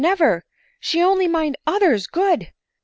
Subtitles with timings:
[0.03, 0.43] never—
[0.79, 2.51] she only mind others' good.